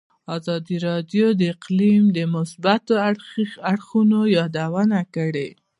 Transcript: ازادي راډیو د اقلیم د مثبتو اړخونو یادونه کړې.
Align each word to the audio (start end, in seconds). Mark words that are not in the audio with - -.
ازادي 0.37 0.77
راډیو 0.87 1.27
د 1.39 1.41
اقلیم 1.53 2.03
د 2.17 2.19
مثبتو 2.35 2.93
اړخونو 3.71 4.19
یادونه 4.37 4.99
کړې. 5.15 5.49